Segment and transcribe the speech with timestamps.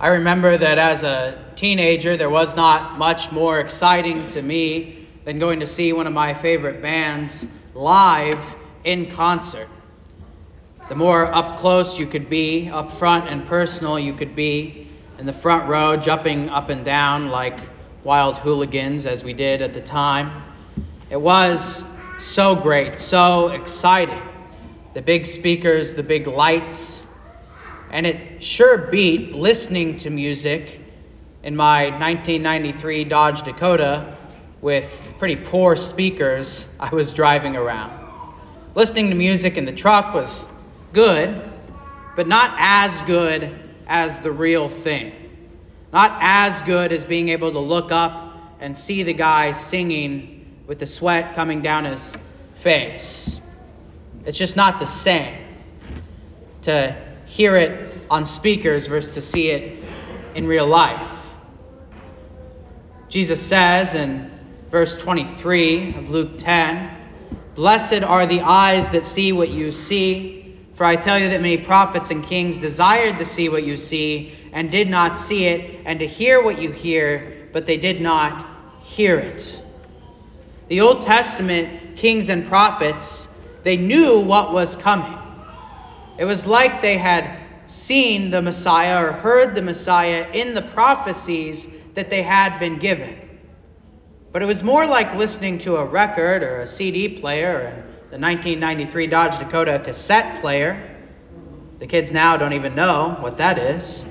[0.00, 5.38] I remember that as a teenager, there was not much more exciting to me than
[5.38, 8.42] going to see one of my favorite bands live
[8.82, 9.68] in concert.
[10.88, 14.88] The more up close you could be, up front and personal you could be,
[15.18, 17.60] in the front row, jumping up and down like
[18.02, 20.42] wild hooligans as we did at the time.
[21.10, 21.84] It was
[22.18, 24.22] so great, so exciting.
[24.94, 27.04] The big speakers, the big lights,
[27.90, 30.80] and it sure beat listening to music
[31.42, 34.16] in my 1993 Dodge Dakota
[34.60, 37.92] with pretty poor speakers I was driving around.
[38.74, 40.46] Listening to music in the truck was
[40.92, 41.42] good,
[42.14, 45.12] but not as good as the real thing.
[45.92, 50.78] Not as good as being able to look up and see the guy singing with
[50.78, 52.16] the sweat coming down his
[52.54, 53.40] face.
[54.24, 55.36] It's just not the same
[56.62, 59.78] to hear it on speakers versus to see it
[60.34, 61.08] in real life.
[63.08, 64.30] Jesus says in
[64.70, 66.96] verse 23 of Luke 10
[67.54, 70.58] Blessed are the eyes that see what you see.
[70.74, 74.32] For I tell you that many prophets and kings desired to see what you see
[74.52, 78.44] and did not see it, and to hear what you hear, but they did not
[78.82, 79.62] hear it.
[80.68, 83.28] The Old Testament kings and prophets,
[83.62, 85.19] they knew what was coming.
[86.20, 91.66] It was like they had seen the Messiah or heard the Messiah in the prophecies
[91.94, 93.16] that they had been given.
[94.30, 97.72] But it was more like listening to a record or a CD player or
[98.10, 100.94] the 1993 Dodge Dakota cassette player.
[101.78, 104.04] The kids now don't even know what that is.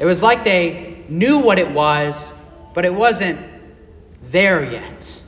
[0.00, 2.34] It was like they knew what it was,
[2.74, 3.38] but it wasn't
[4.20, 5.19] there yet.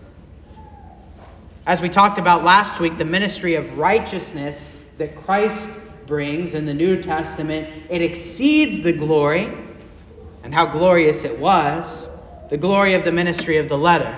[1.64, 6.74] As we talked about last week, the ministry of righteousness that Christ brings in the
[6.74, 9.48] New Testament, it exceeds the glory,
[10.42, 12.08] and how glorious it was,
[12.50, 14.12] the glory of the ministry of the letter,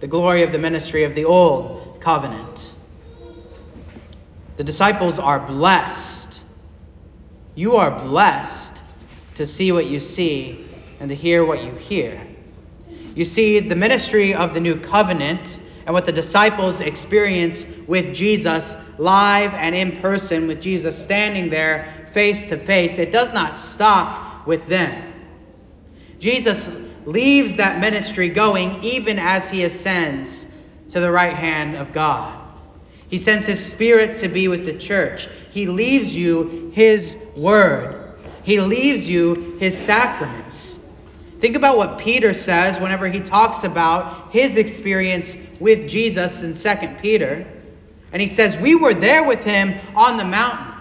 [0.00, 2.74] the glory of the ministry of the Old Covenant.
[4.56, 6.42] The disciples are blessed.
[7.54, 8.76] You are blessed
[9.36, 12.26] to see what you see and to hear what you hear.
[13.14, 18.76] You see, the ministry of the new covenant and what the disciples experience with Jesus
[18.98, 24.46] live and in person, with Jesus standing there face to face, it does not stop
[24.46, 25.12] with them.
[26.18, 26.70] Jesus
[27.04, 30.46] leaves that ministry going even as he ascends
[30.90, 32.38] to the right hand of God.
[33.08, 35.28] He sends his spirit to be with the church.
[35.50, 38.14] He leaves you his word.
[38.42, 40.78] He leaves you his sacraments.
[41.40, 46.96] Think about what Peter says whenever he talks about his experience with Jesus in 2
[47.00, 47.46] Peter.
[48.12, 50.74] And he says, We were there with him on the mountain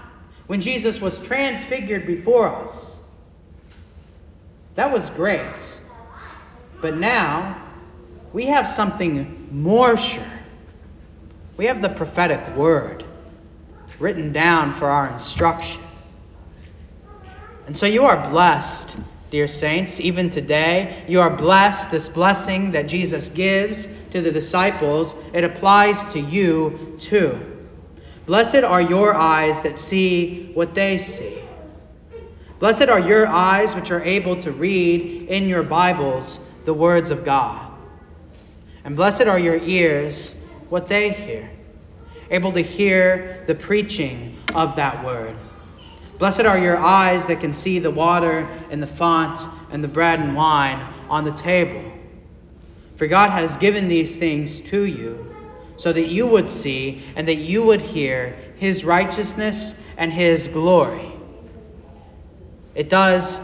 [0.48, 3.00] when Jesus was transfigured before us.
[4.76, 5.56] That was great.
[6.82, 7.62] But now
[8.34, 10.24] we have something more sure.
[11.58, 13.04] We have the prophetic word
[14.00, 15.82] written down for our instruction.
[17.68, 18.98] And so you are blessed
[19.32, 21.90] Dear saints, even today, you are blessed.
[21.90, 27.40] This blessing that Jesus gives to the disciples, it applies to you too.
[28.26, 31.38] Blessed are your eyes that see what they see.
[32.60, 37.26] Blessed are your eyes which are able to read in your Bibles the words of
[37.26, 37.72] God.
[38.84, 40.36] And blessed are your ears
[40.70, 41.50] what they hear,
[42.30, 45.36] able to hear the preaching of that word.
[46.20, 49.42] Blessed are your eyes that can see the water and the font
[49.72, 50.80] and the bread and wine
[51.10, 51.84] on the table.
[53.02, 55.26] For God has given these things to you
[55.76, 61.12] so that you would see and that you would hear his righteousness and his glory.
[62.76, 63.40] It does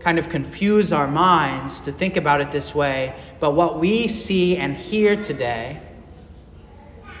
[0.00, 4.58] kind of confuse our minds to think about it this way, but what we see
[4.58, 5.80] and hear today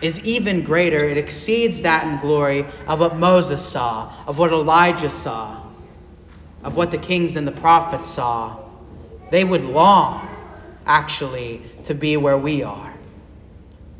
[0.02, 1.02] is even greater.
[1.06, 5.58] It exceeds that in glory of what Moses saw, of what Elijah saw,
[6.62, 8.58] of what the kings and the prophets saw.
[9.30, 10.27] They would long,
[10.88, 12.92] actually, to be where we are.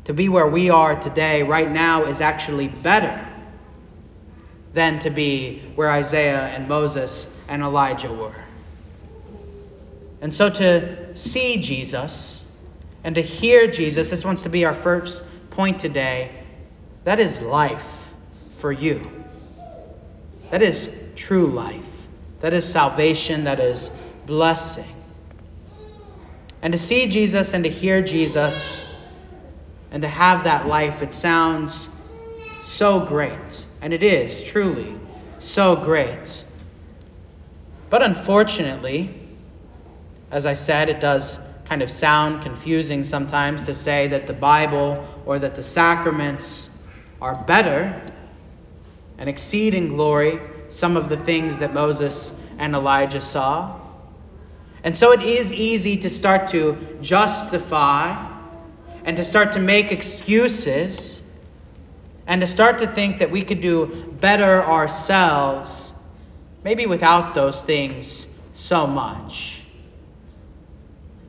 [0.05, 3.25] To be where we are today, right now, is actually better
[4.73, 8.35] than to be where Isaiah and Moses and Elijah were.
[10.21, 12.45] And so to see Jesus
[13.03, 16.43] and to hear Jesus, this wants to be our first point today,
[17.05, 18.09] that is life
[18.51, 19.01] for you.
[20.49, 22.07] That is true life.
[22.41, 23.45] That is salvation.
[23.45, 23.91] That is
[24.25, 24.98] blessing.
[26.61, 28.83] And to see Jesus and to hear Jesus
[29.91, 31.89] and to have that life, it sounds
[32.59, 33.65] so great.
[33.81, 34.99] And it is truly
[35.39, 36.43] so great.
[37.89, 39.09] But unfortunately,
[40.31, 45.05] as I said, it does kind of sound confusing sometimes to say that the Bible
[45.25, 46.69] or that the sacraments
[47.21, 48.01] are better
[49.17, 50.39] and exceed in glory
[50.69, 53.78] some of the things that Moses and Elijah saw.
[54.83, 58.27] And so it is easy to start to justify
[59.03, 61.21] and to start to make excuses
[62.25, 63.87] and to start to think that we could do
[64.19, 65.93] better ourselves,
[66.63, 69.63] maybe without those things so much.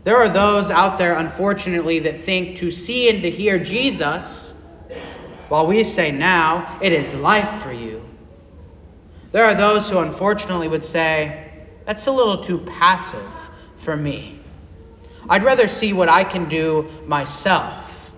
[0.04, 4.54] There are those out there, unfortunately, that think to see and to hear Jesus,
[5.48, 8.02] while we say now, it is life for you.
[9.32, 11.50] There are those who unfortunately would say,
[11.84, 13.39] that's a little too passive
[13.80, 14.38] for me.
[15.28, 18.12] I'd rather see what I can do myself.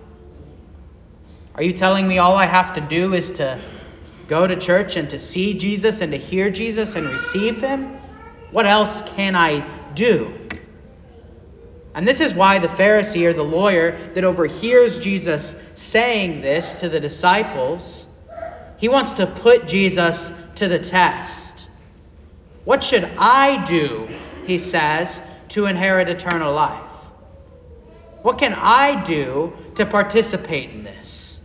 [1.55, 3.59] Are you telling me all I have to do is to
[4.27, 7.97] go to church and to see Jesus and to hear Jesus and receive him?
[8.51, 10.33] What else can I do?
[11.95, 16.89] And this is why the Pharisee or the lawyer that overhears Jesus saying this to
[16.89, 18.07] the disciples,
[18.77, 21.67] he wants to put Jesus to the test.
[22.63, 24.07] What should I do,
[24.45, 25.21] he says,
[25.53, 26.89] to inherit eternal life?
[28.23, 31.39] What can I do to participate in this?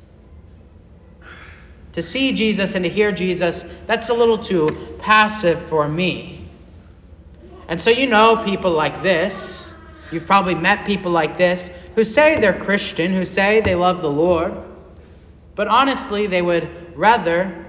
[1.93, 6.49] To see Jesus and to hear Jesus, that's a little too passive for me.
[7.69, 9.75] And so you know people like this.
[10.11, 14.11] You've probably met people like this who say they're Christian, who say they love the
[14.11, 14.55] Lord,
[15.55, 17.67] but honestly, they would rather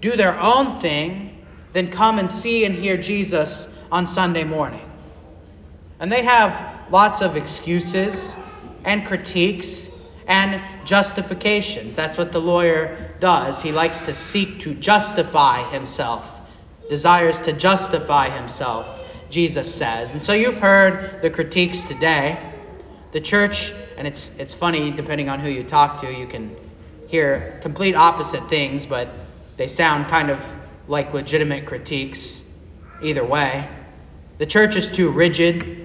[0.00, 4.89] do their own thing than come and see and hear Jesus on Sunday morning.
[6.00, 8.34] And they have lots of excuses
[8.84, 9.90] and critiques
[10.26, 11.94] and justifications.
[11.94, 13.60] That's what the lawyer does.
[13.60, 16.40] He likes to seek to justify himself,
[16.88, 18.88] desires to justify himself,
[19.28, 20.12] Jesus says.
[20.12, 22.38] And so you've heard the critiques today.
[23.12, 26.56] The church, and it's, it's funny, depending on who you talk to, you can
[27.08, 29.08] hear complete opposite things, but
[29.56, 30.56] they sound kind of
[30.86, 32.48] like legitimate critiques
[33.02, 33.68] either way.
[34.38, 35.79] The church is too rigid,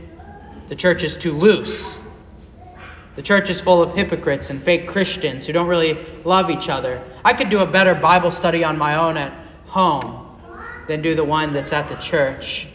[0.67, 2.01] the church is too loose.
[3.15, 7.01] The church is full of hypocrites and fake Christians who don't really love each other.
[7.23, 9.33] I could do a better Bible study on my own at
[9.67, 10.37] home
[10.87, 12.67] than do the one that's at the church.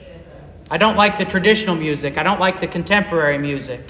[0.71, 2.17] I don't like the traditional music.
[2.17, 3.81] I don't like the contemporary music.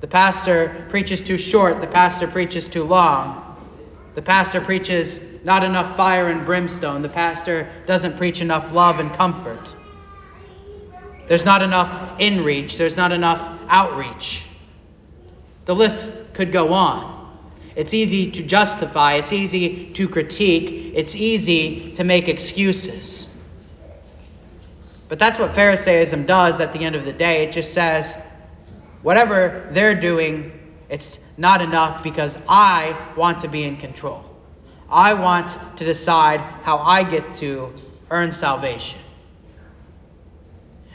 [0.00, 1.80] The pastor preaches too short.
[1.80, 3.42] The pastor preaches too long.
[4.14, 7.02] The pastor preaches not enough fire and brimstone.
[7.02, 9.74] The pastor doesn't preach enough love and comfort.
[11.26, 12.78] There's not enough in reach.
[12.78, 14.46] There's not enough outreach.
[15.64, 17.16] The list could go on.
[17.74, 23.28] It's easy to justify, it's easy to critique, it's easy to make excuses.
[25.08, 27.44] But that's what Pharisaism does at the end of the day.
[27.44, 28.16] It just says,
[29.02, 30.52] whatever they're doing,
[30.88, 34.24] it's not enough because I want to be in control.
[34.88, 37.74] I want to decide how I get to
[38.10, 39.00] earn salvation.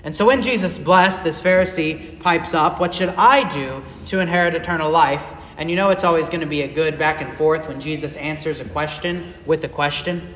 [0.04, 4.56] And so when Jesus blessed, this Pharisee pipes up, What should I do to inherit
[4.56, 5.36] eternal life?
[5.58, 8.18] And you know it's always going to be a good back and forth when Jesus
[8.18, 10.34] answers a question with a question.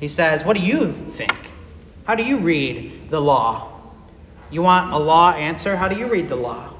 [0.00, 1.32] He says, What do you think?
[2.04, 3.80] How do you read the law?
[4.50, 5.76] You want a law answer?
[5.76, 6.74] How do you read the law?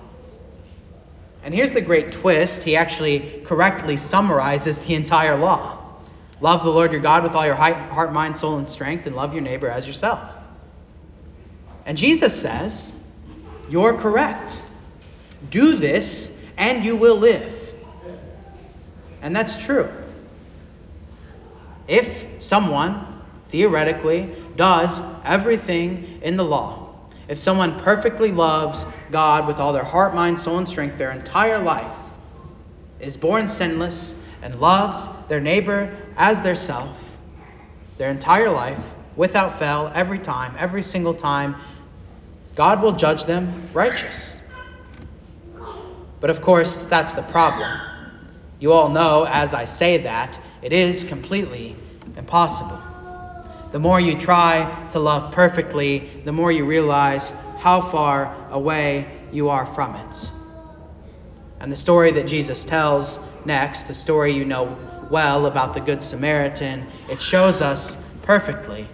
[1.43, 2.65] And here's the great twist.
[2.65, 5.79] He actually correctly summarizes the entire law.
[6.41, 9.33] Love the Lord your God with all your heart, mind, soul, and strength, and love
[9.33, 10.21] your neighbor as yourself.
[11.91, 12.93] And Jesus says,
[13.69, 14.63] You're correct.
[15.51, 17.75] Do this and you will live.
[19.21, 19.91] And that's true.
[21.89, 26.95] If someone, theoretically, does everything in the law,
[27.27, 31.59] if someone perfectly loves God with all their heart, mind, soul, and strength their entire
[31.59, 31.97] life,
[33.01, 37.17] is born sinless, and loves their neighbor as their self,
[37.99, 38.79] their entire life,
[39.17, 41.57] without fail, every time, every single time,
[42.54, 44.38] God will judge them righteous.
[46.21, 47.80] But of course, that's the problem.
[48.59, 51.76] You all know, as I say that, it is completely
[52.16, 52.78] impossible.
[53.73, 59.49] The more you try to love perfectly, the more you realize how far away you
[59.49, 60.30] are from it.
[61.61, 64.76] And the story that Jesus tells next, the story you know
[65.11, 68.88] well about the Good Samaritan, it shows us perfectly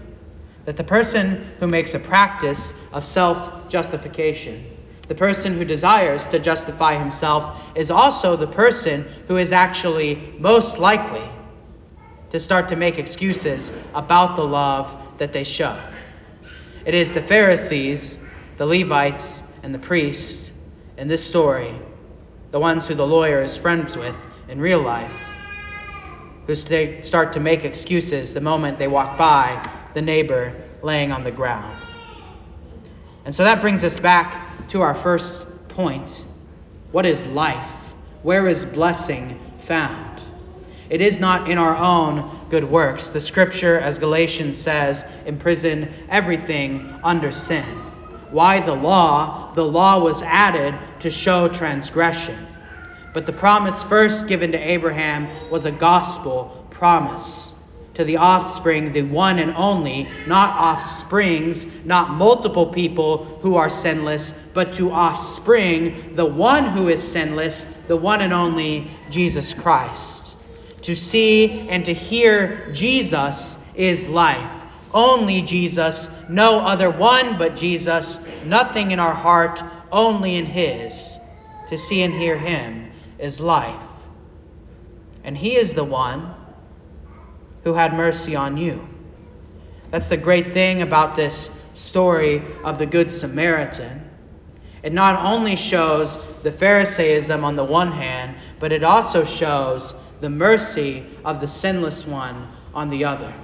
[0.66, 4.66] that the person who makes a practice of self justification,
[5.08, 10.78] the person who desires to justify himself, is also the person who is actually most
[10.78, 11.22] likely
[12.30, 15.78] to start to make excuses about the love that they show.
[16.84, 18.18] It is the Pharisees,
[18.58, 20.50] the Levites, and the priests
[20.96, 21.74] in this story,
[22.50, 24.16] the ones who the lawyer is friends with
[24.48, 25.34] in real life,
[26.48, 31.30] who start to make excuses the moment they walk by the neighbor laying on the
[31.30, 31.74] ground.
[33.24, 36.22] And so that brings us back to our first point.
[36.92, 37.94] What is life?
[38.22, 40.20] Where is blessing found?
[40.90, 43.08] It is not in our own good works.
[43.08, 47.64] The scripture, as Galatians says, imprison everything under sin.
[48.30, 49.54] Why the law?
[49.54, 52.36] The law was added to show transgression.
[53.14, 57.35] But the promise first given to Abraham was a gospel promise
[57.96, 64.32] to the offspring, the one and only, not offsprings, not multiple people who are sinless,
[64.52, 70.36] but to offspring, the one who is sinless, the one and only Jesus Christ.
[70.82, 74.66] To see and to hear Jesus is life.
[74.92, 81.18] Only Jesus, no other one but Jesus, nothing in our heart, only in His.
[81.68, 84.06] To see and hear Him is life.
[85.24, 86.35] And He is the one
[87.66, 88.80] who had mercy on you.
[89.90, 94.08] That's the great thing about this story of the Good Samaritan.
[94.84, 100.30] It not only shows the Pharisaism on the one hand, but it also shows the
[100.30, 103.34] mercy of the sinless one on the other.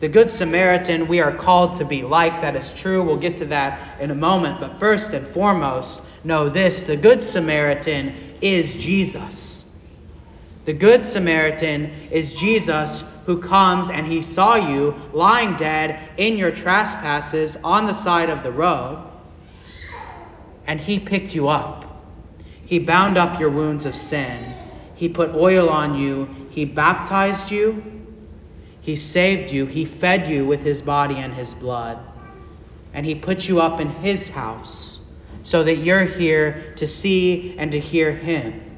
[0.00, 2.42] The Good Samaritan, we are called to be like.
[2.42, 3.02] That is true.
[3.02, 4.60] We'll get to that in a moment.
[4.60, 8.12] But first and foremost, know this the Good Samaritan
[8.42, 9.43] is Jesus.
[10.64, 16.50] The Good Samaritan is Jesus who comes and he saw you lying dead in your
[16.50, 19.02] trespasses on the side of the road,
[20.66, 21.84] and he picked you up.
[22.64, 24.54] He bound up your wounds of sin.
[24.94, 26.28] He put oil on you.
[26.50, 27.82] He baptized you.
[28.80, 29.66] He saved you.
[29.66, 31.98] He fed you with his body and his blood.
[32.94, 35.00] And he put you up in his house
[35.42, 38.73] so that you're here to see and to hear him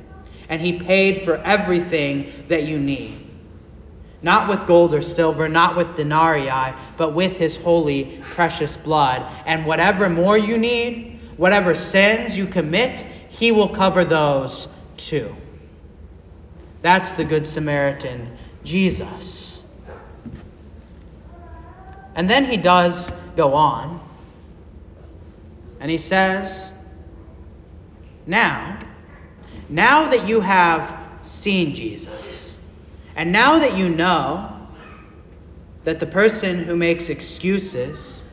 [0.48, 3.22] and he paid for everything that you need.
[4.22, 9.30] Not with gold or silver, not with denarii, but with his holy, precious blood.
[9.44, 15.34] And whatever more you need, whatever sins you commit, he will cover those too.
[16.82, 19.62] That's the Good Samaritan, Jesus.
[22.14, 24.00] And then he does go on,
[25.80, 26.72] and he says,
[28.26, 28.75] Now,
[29.68, 32.56] now that you have seen Jesus,
[33.14, 34.52] and now that you know
[35.85, 38.25] that the person who makes excuses,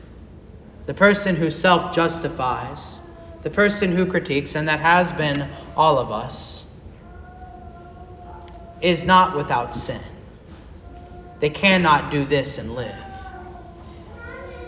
[0.86, 3.00] the person who self justifies,
[3.42, 6.64] the person who critiques, and that has been all of us,
[8.80, 10.00] is not without sin.
[11.40, 12.94] They cannot do this and live.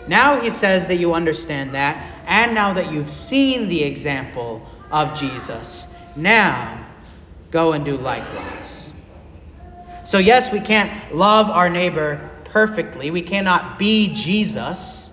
[0.07, 5.19] Now he says that you understand that, and now that you've seen the example of
[5.19, 6.85] Jesus, now,
[7.51, 8.91] go and do likewise.
[10.03, 13.11] So, yes, we can't love our neighbor perfectly.
[13.11, 15.11] We cannot be Jesus.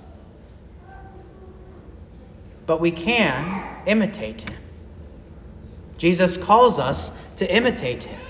[2.66, 4.56] But we can imitate him.
[5.99, 8.20] Jesus calls us to imitate him.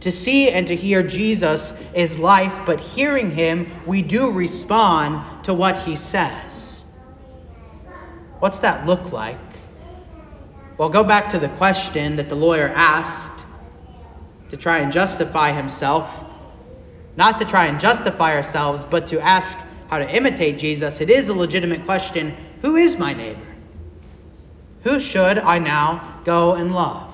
[0.00, 5.54] To see and to hear Jesus is life, but hearing him, we do respond to
[5.54, 6.84] what he says.
[8.38, 9.38] What's that look like?
[10.78, 13.44] Well, go back to the question that the lawyer asked
[14.50, 16.24] to try and justify himself.
[17.16, 19.58] Not to try and justify ourselves, but to ask
[19.88, 21.00] how to imitate Jesus.
[21.00, 23.44] It is a legitimate question Who is my neighbor?
[24.84, 27.12] Who should I now go and love?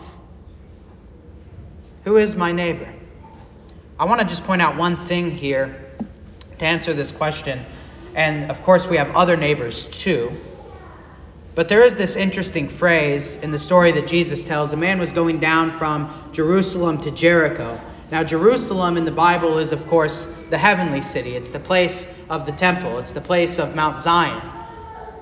[2.04, 2.92] Who is my neighbor?
[3.99, 5.90] I want to just point out one thing here
[6.59, 7.64] to answer this question.
[8.14, 10.37] And of course, we have other neighbors too.
[11.54, 14.73] But there is this interesting phrase in the story that Jesus tells.
[14.73, 17.80] A man was going down from Jerusalem to Jericho.
[18.11, 21.37] Now, Jerusalem in the Bible is, of course, the heavenly city.
[21.37, 24.42] It's the place of the temple, it's the place of Mount Zion,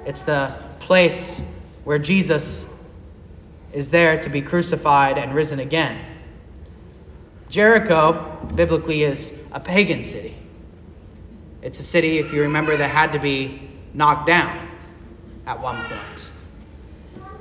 [0.04, 1.40] it's the place
[1.84, 2.66] where Jesus
[3.72, 5.98] is there to be crucified and risen again.
[7.48, 10.34] Jericho, biblically, is a pagan city.
[11.62, 14.68] It's a city, if you remember, that had to be knocked down
[15.46, 16.11] at one point.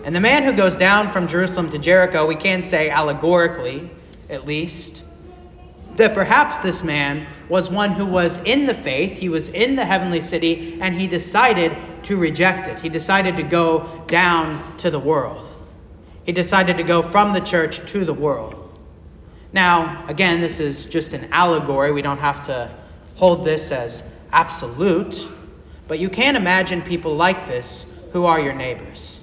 [0.04, 3.90] And the man who goes down from Jerusalem to Jericho, we can say allegorically,
[4.30, 5.04] at least,
[5.98, 9.86] that perhaps this man was one who was in the faith, he was in the
[9.86, 12.80] heavenly city, and he decided to reject it.
[12.80, 15.48] He decided to go down to the world.
[16.24, 18.58] He decided to go from the church to the world.
[19.54, 21.92] Now, again, this is just an allegory.
[21.92, 22.72] We don't have to
[23.16, 25.28] hold this as absolute.
[25.88, 29.21] But you can imagine people like this who are your neighbors.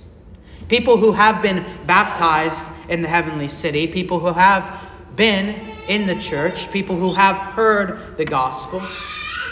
[0.69, 5.55] People who have been baptized in the heavenly city, people who have been
[5.89, 8.83] in the church, people who have heard the gospel,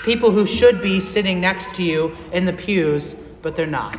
[0.05, 3.99] people who should be sitting next to you in the pews, but they're not.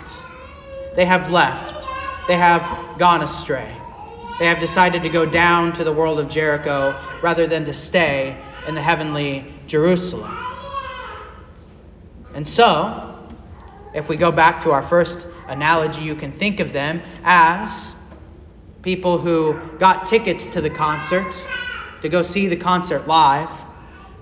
[0.96, 1.88] They have left,
[2.28, 3.76] they have gone astray.
[4.40, 8.38] They have decided to go down to the world of Jericho rather than to stay
[8.68, 10.38] in the heavenly Jerusalem.
[12.36, 13.18] And so,
[13.96, 17.96] if we go back to our first analogy, you can think of them as
[18.82, 21.46] people who got tickets to the concert
[22.02, 23.50] to go see the concert live,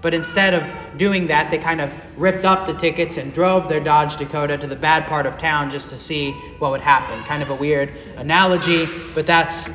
[0.01, 3.79] but instead of doing that, they kind of ripped up the tickets and drove their
[3.79, 7.23] Dodge Dakota to the bad part of town just to see what would happen.
[7.23, 9.67] Kind of a weird analogy, but that's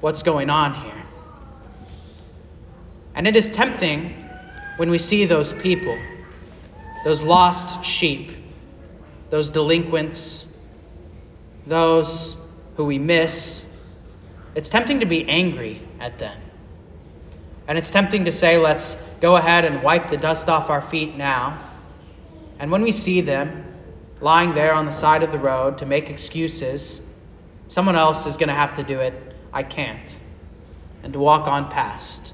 [0.00, 1.02] what's going on here.
[3.14, 4.14] And it is tempting
[4.76, 5.98] when we see those people,
[7.04, 8.30] those lost sheep,
[9.30, 10.46] those delinquents,
[11.68, 12.36] those
[12.76, 13.64] who we miss,
[14.54, 16.36] it's tempting to be angry at them.
[17.66, 21.16] And it's tempting to say, let's go ahead and wipe the dust off our feet
[21.16, 21.70] now.
[22.58, 23.66] And when we see them
[24.20, 27.00] lying there on the side of the road to make excuses,
[27.68, 29.14] someone else is going to have to do it.
[29.52, 30.18] I can't.
[31.02, 32.32] And to walk on past.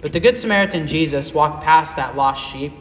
[0.00, 2.72] But the Good Samaritan Jesus walked past that lost sheep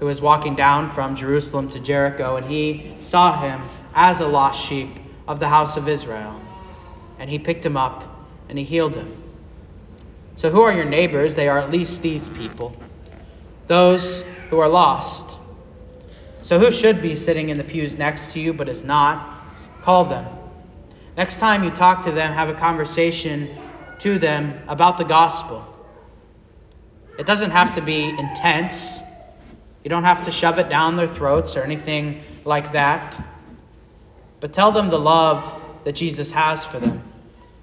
[0.00, 3.62] who was walking down from Jerusalem to Jericho, and he saw him
[3.94, 4.90] as a lost sheep
[5.26, 6.34] of the house of Israel.
[7.18, 8.04] And he picked him up
[8.48, 9.22] and he healed him.
[10.36, 11.34] So, who are your neighbors?
[11.34, 12.74] They are at least these people,
[13.66, 15.36] those who are lost.
[16.42, 19.36] So, who should be sitting in the pews next to you but is not?
[19.82, 20.26] Call them.
[21.16, 23.48] Next time you talk to them, have a conversation
[23.98, 25.64] to them about the gospel.
[27.16, 29.02] It doesn't have to be intense.
[29.82, 33.20] You don't have to shove it down their throats or anything like that.
[34.40, 35.44] But tell them the love
[35.84, 37.02] that Jesus has for them.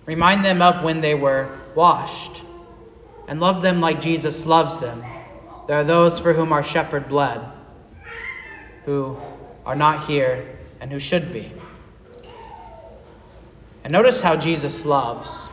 [0.06, 2.42] Remind them of when they were washed.
[3.28, 5.04] And love them like Jesus loves them.
[5.68, 7.42] There are those for whom our shepherd bled,
[8.86, 9.18] who
[9.66, 11.52] are not here and who should be.
[13.84, 15.50] And notice how Jesus loves.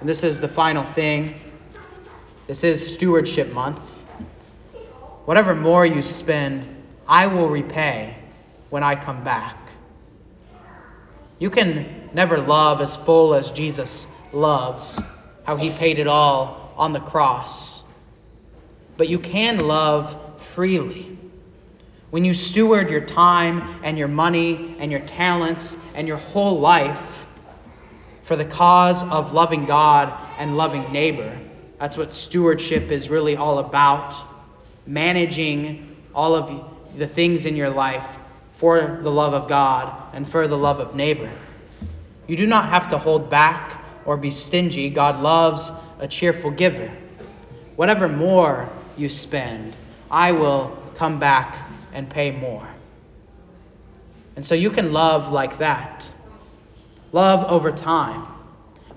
[0.00, 1.34] And this is the final thing.
[2.46, 3.80] This is Stewardship Month.
[5.24, 8.16] Whatever more you spend, I will repay
[8.70, 9.56] when I come back.
[11.38, 15.00] You can never love as full as Jesus loves,
[15.44, 17.82] how he paid it all on the cross.
[18.96, 21.18] But you can love freely.
[22.10, 27.26] When you steward your time and your money and your talents and your whole life
[28.22, 31.38] for the cause of loving God and loving neighbor,
[31.78, 34.14] that's what stewardship is really all about.
[34.86, 38.18] Managing all of the things in your life
[38.56, 41.30] for the love of God and for the love of neighbor.
[42.26, 44.88] You do not have to hold back or be stingy.
[44.90, 46.90] God loves a cheerful giver.
[47.76, 49.76] Whatever more you spend,
[50.10, 52.66] I will come back and pay more.
[54.36, 56.08] And so you can love like that.
[57.12, 58.26] Love over time.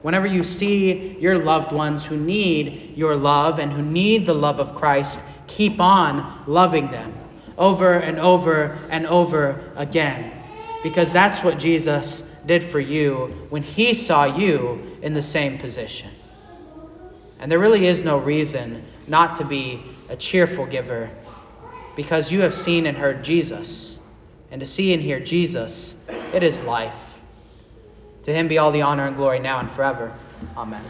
[0.01, 4.59] Whenever you see your loved ones who need your love and who need the love
[4.59, 7.13] of Christ, keep on loving them
[7.59, 10.31] over and over and over again.
[10.81, 16.09] Because that's what Jesus did for you when he saw you in the same position.
[17.39, 21.09] And there really is no reason not to be a cheerful giver
[21.95, 23.99] because you have seen and heard Jesus.
[24.51, 27.19] And to see and hear Jesus, it is life.
[28.23, 30.13] To him be all the honor and glory now and forever.
[30.57, 30.83] Amen.